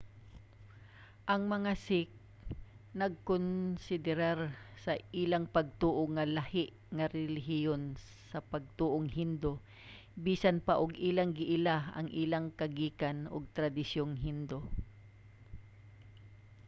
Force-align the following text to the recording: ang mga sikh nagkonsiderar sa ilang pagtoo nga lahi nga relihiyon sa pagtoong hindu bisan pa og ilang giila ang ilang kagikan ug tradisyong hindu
ang 1.33 1.43
mga 1.55 1.71
sikh 1.85 2.11
nagkonsiderar 3.01 4.39
sa 4.83 4.93
ilang 5.23 5.45
pagtoo 5.57 6.01
nga 6.15 6.25
lahi 6.37 6.65
nga 6.95 7.05
relihiyon 7.17 7.83
sa 8.29 8.39
pagtoong 8.51 9.07
hindu 9.17 9.53
bisan 10.25 10.57
pa 10.65 10.73
og 10.83 10.91
ilang 11.09 11.31
giila 11.39 11.77
ang 11.97 12.07
ilang 12.23 12.45
kagikan 12.59 13.17
ug 13.33 13.43
tradisyong 13.57 14.13
hindu 14.25 14.59